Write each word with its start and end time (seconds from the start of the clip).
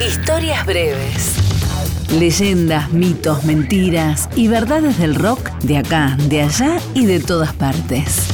Historias 0.00 0.64
breves. 0.64 1.34
Leyendas, 2.12 2.92
mitos, 2.92 3.44
mentiras 3.44 4.28
y 4.36 4.46
verdades 4.46 4.96
del 4.98 5.16
rock 5.16 5.50
de 5.64 5.78
acá, 5.78 6.16
de 6.28 6.42
allá 6.42 6.78
y 6.94 7.04
de 7.04 7.18
todas 7.18 7.52
partes. 7.52 8.28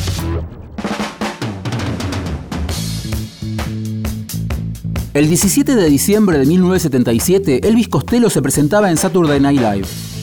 El 5.15 5.29
17 5.29 5.75
de 5.75 5.89
diciembre 5.89 6.39
de 6.39 6.45
1977, 6.45 7.67
Elvis 7.67 7.89
Costello 7.89 8.29
se 8.29 8.43
presentaba 8.43 8.91
en 8.91 8.99
Saturday 8.99 9.41
Night 9.41 9.61
Live. 9.61 10.14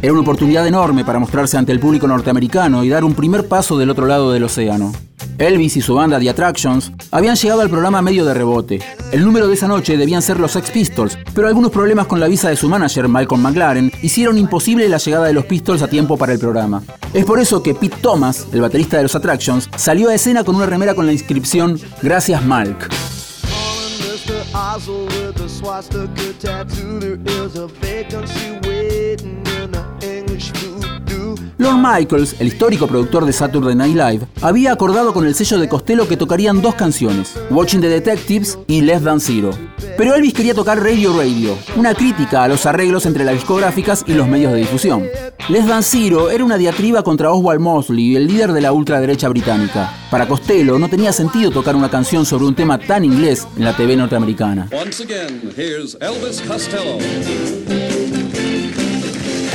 Era 0.00 0.12
una 0.12 0.22
oportunidad 0.22 0.64
enorme 0.64 1.04
para 1.04 1.18
mostrarse 1.18 1.56
ante 1.56 1.72
el 1.72 1.80
público 1.80 2.06
norteamericano 2.06 2.84
y 2.84 2.88
dar 2.88 3.02
un 3.02 3.14
primer 3.14 3.48
paso 3.48 3.76
del 3.76 3.90
otro 3.90 4.06
lado 4.06 4.30
del 4.30 4.44
océano. 4.44 4.92
Elvis 5.38 5.76
y 5.76 5.80
su 5.80 5.94
banda 5.94 6.20
The 6.20 6.30
Attractions 6.30 6.92
habían 7.10 7.34
llegado 7.34 7.62
al 7.62 7.70
programa 7.70 8.00
medio 8.00 8.24
de 8.24 8.34
rebote. 8.34 8.80
El 9.10 9.24
número 9.24 9.48
de 9.48 9.54
esa 9.54 9.66
noche 9.66 9.96
debían 9.96 10.22
ser 10.22 10.38
los 10.38 10.52
Sex 10.52 10.70
Pistols, 10.70 11.18
pero 11.34 11.48
algunos 11.48 11.72
problemas 11.72 12.06
con 12.06 12.20
la 12.20 12.28
visa 12.28 12.48
de 12.48 12.54
su 12.54 12.68
manager, 12.68 13.08
Malcolm 13.08 13.42
McLaren, 13.42 13.90
hicieron 14.02 14.38
imposible 14.38 14.88
la 14.88 14.98
llegada 14.98 15.26
de 15.26 15.32
los 15.32 15.46
Pistols 15.46 15.82
a 15.82 15.88
tiempo 15.88 16.16
para 16.16 16.32
el 16.32 16.38
programa. 16.38 16.82
Es 17.12 17.24
por 17.24 17.40
eso 17.40 17.60
que 17.62 17.74
Pete 17.74 17.96
Thomas, 18.00 18.46
el 18.52 18.60
baterista 18.60 18.98
de 18.98 19.04
los 19.04 19.16
Attractions, 19.16 19.68
salió 19.76 20.10
a 20.10 20.14
escena 20.14 20.44
con 20.44 20.54
una 20.54 20.66
remera 20.66 20.94
con 20.94 21.06
la 21.06 21.12
inscripción 21.12 21.78
Gracias 22.02 22.44
Malk. 22.44 22.88
Lorne 31.58 31.82
Michaels, 31.82 32.36
el 32.38 32.46
histórico 32.46 32.86
productor 32.86 33.26
de 33.26 33.32
Saturday 33.32 33.74
Night 33.74 33.96
Live, 33.96 34.26
había 34.42 34.72
acordado 34.72 35.12
con 35.12 35.26
el 35.26 35.34
sello 35.34 35.58
de 35.58 35.68
Costello 35.68 36.06
que 36.06 36.16
tocarían 36.16 36.62
dos 36.62 36.76
canciones, 36.76 37.34
Watching 37.50 37.80
the 37.80 37.88
Detectives 37.88 38.56
y 38.68 38.80
Less 38.82 39.02
Than 39.02 39.20
Zero. 39.20 39.50
Pero 39.96 40.14
Elvis 40.14 40.34
quería 40.34 40.54
tocar 40.54 40.80
Radio 40.80 41.16
Radio, 41.18 41.58
una 41.74 41.94
crítica 41.94 42.44
a 42.44 42.48
los 42.48 42.64
arreglos 42.64 43.06
entre 43.06 43.24
las 43.24 43.34
discográficas 43.34 44.04
y 44.06 44.12
los 44.12 44.28
medios 44.28 44.52
de 44.52 44.58
difusión. 44.58 45.02
Less 45.48 45.66
Than 45.66 45.82
Zero 45.82 46.30
era 46.30 46.44
una 46.44 46.58
diatriba 46.58 47.02
contra 47.02 47.32
Oswald 47.32 47.60
Mosley, 47.60 48.14
el 48.14 48.28
líder 48.28 48.52
de 48.52 48.60
la 48.60 48.70
ultraderecha 48.70 49.28
británica. 49.28 49.92
Para 50.12 50.28
Costello 50.28 50.78
no 50.78 50.88
tenía 50.88 51.12
sentido 51.12 51.50
tocar 51.50 51.74
una 51.74 51.90
canción 51.90 52.24
sobre 52.24 52.44
un 52.44 52.54
tema 52.54 52.78
tan 52.78 53.04
inglés 53.04 53.48
en 53.56 53.64
la 53.64 53.76
TV 53.76 53.96
norteamericana. 53.96 54.68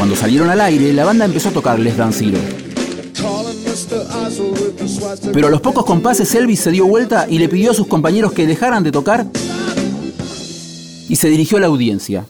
Cuando 0.03 0.17
salieron 0.17 0.49
al 0.49 0.59
aire, 0.59 0.91
la 0.91 1.05
banda 1.05 1.23
empezó 1.23 1.47
a 1.47 1.53
tocarles 1.53 1.95
Dan 1.95 2.11
Zero. 2.11 2.37
Pero 5.31 5.47
a 5.47 5.49
los 5.49 5.61
pocos 5.61 5.85
compases 5.85 6.35
Elvis 6.35 6.59
se 6.59 6.71
dio 6.71 6.85
vuelta 6.85 7.25
y 7.29 7.39
le 7.39 7.47
pidió 7.47 7.71
a 7.71 7.73
sus 7.73 7.87
compañeros 7.87 8.33
que 8.33 8.45
dejaran 8.45 8.83
de 8.83 8.91
tocar 8.91 9.25
y 11.07 11.15
se 11.15 11.29
dirigió 11.29 11.57
a 11.57 11.61
la 11.61 11.67
audiencia. 11.67 12.25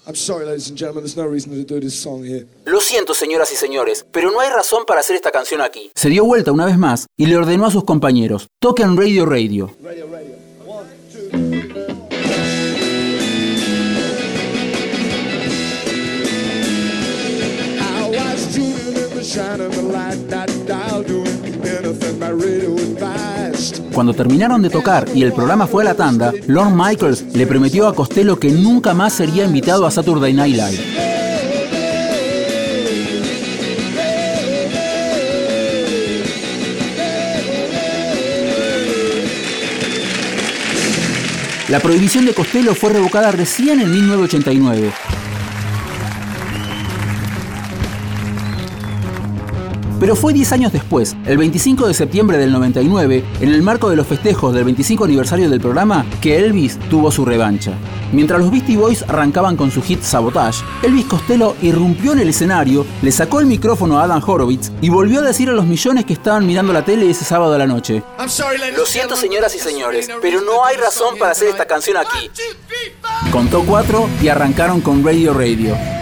Lo 2.66 2.81
siento, 2.81 3.13
señoras 3.16 3.51
y 3.51 3.55
señores, 3.55 4.05
pero 4.11 4.29
no 4.29 4.39
hay 4.39 4.49
razón 4.51 4.83
para 4.85 4.99
hacer 4.99 5.16
esta 5.16 5.31
canción 5.31 5.61
aquí. 5.61 5.89
Se 5.95 6.09
dio 6.09 6.25
vuelta 6.25 6.51
una 6.51 6.66
vez 6.66 6.77
más 6.77 7.07
y 7.17 7.25
le 7.25 7.38
ordenó 7.38 7.66
a 7.66 7.71
sus 7.71 7.85
compañeros, 7.85 8.49
toquen 8.59 8.97
Radio 8.97 9.25
Radio. 9.25 9.71
Cuando 23.92 24.14
terminaron 24.14 24.62
de 24.62 24.70
tocar 24.70 25.08
y 25.16 25.23
el 25.23 25.34
programa 25.34 25.66
fue 25.66 25.84
a 25.84 25.86
la 25.86 25.95
tanda, 25.95 26.31
Lorne 26.45 26.75
Michaels 26.75 27.36
le 27.36 27.48
prometió 27.48 27.88
a 27.88 27.95
Costello 27.95 28.40
que 28.40 28.50
nunca 28.50 28.94
más 28.94 29.14
sería 29.14 29.45
invitado 29.45 29.88
a 29.88 29.91
Saturday 29.91 30.34
Night 30.34 30.56
Live. 30.56 31.03
La 41.69 41.80
prohibición 41.80 42.25
de 42.25 42.36
Costello 42.36 42.75
fue 42.75 42.91
revocada 42.91 43.31
recién 43.31 43.80
en 43.80 43.90
1989. 43.90 44.94
Pero 50.03 50.18
fue 50.18 50.34
10 50.34 50.52
años 50.52 50.74
después, 50.74 51.16
el 51.25 51.38
25 51.38 51.88
de 51.88 51.94
septiembre 51.94 52.38
del 52.38 52.52
99, 52.52 53.24
en 53.40 53.50
el 53.53 53.62
marco 53.62 53.90
de 53.90 53.96
los 53.96 54.06
festejos 54.06 54.53
del 54.53 54.66
25 54.66 55.06
aniversario 55.06 55.50
del 55.50 55.62
programa, 55.62 56.06
que 56.19 56.40
Elvis 56.40 56.78
tuvo 56.90 57.09
su 57.09 57.24
revancha. 57.24 57.72
Mientras 58.12 58.42
los 58.42 58.52
Beastie 58.52 58.75
Boys 58.75 59.06
arrancaban 59.08 59.56
con 59.56 59.72
su 59.72 59.81
hit 59.81 60.02
Sabotage, 60.02 60.62
Elvis 60.81 61.06
Costello 61.06 61.56
irrumpió 61.62 62.12
en 62.12 62.19
el 62.19 62.28
escenario, 62.28 62.86
le 63.02 63.13
sacó 63.13 63.40
el 63.40 63.46
micrófono 63.46 63.97
a 63.97 64.03
Adam 64.03 64.22
Horowitz 64.28 64.74
y 64.81 64.90
volvió 64.90 65.22
a 65.22 65.24
decir 65.24 65.47
a 65.47 65.53
los 65.53 65.66
millones 65.66 66.03
que 66.03 66.12
estaban 66.12 66.46
mirando 66.46 66.74
la 66.74 66.84
tele 66.84 67.09
ese 67.09 67.24
sábado 67.24 67.53
a 67.53 67.58
la 67.58 67.66
noche. 67.66 68.03
Lo 68.75 68.86
siento 68.86 69.16
señoras 69.16 69.56
y 69.56 69.59
señores, 69.59 70.09
pero 70.22 70.42
no 70.42 70.66
hay 70.66 70.75
razón 70.75 71.18
para 71.18 71.31
hacer 71.31 71.47
esta 71.47 71.63
canción 71.63 71.96
aquí. 71.96 72.30
Contó 73.31 73.63
cuatro 73.63 74.09
y 74.22 74.28
arrancaron 74.28 74.81
con 74.81 75.02
Radio 75.02 75.34
Radio. 75.34 75.93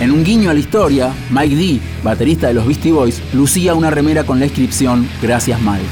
En 0.00 0.12
un 0.12 0.22
guiño 0.22 0.50
a 0.50 0.54
la 0.54 0.60
historia, 0.60 1.12
Mike 1.28 1.56
D, 1.56 1.80
baterista 2.04 2.46
de 2.46 2.54
los 2.54 2.66
Beastie 2.66 2.92
Boys, 2.92 3.20
lucía 3.32 3.74
una 3.74 3.90
remera 3.90 4.24
con 4.24 4.38
la 4.38 4.46
inscripción 4.46 5.08
Gracias 5.20 5.60
Mike. 5.60 5.84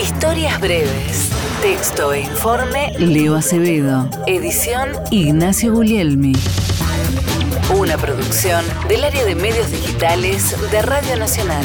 Historias 0.00 0.60
breves. 0.60 1.30
Texto 1.60 2.12
e 2.12 2.20
informe 2.20 2.92
Leo 2.98 3.34
Acevedo. 3.34 4.08
Edición 4.28 4.90
Ignacio 5.10 5.72
Guglielmi. 5.72 6.34
Una 7.76 7.96
producción 7.96 8.64
del 8.88 9.02
área 9.02 9.24
de 9.24 9.34
medios 9.34 9.72
digitales 9.72 10.54
de 10.70 10.82
Radio 10.82 11.16
Nacional. 11.16 11.64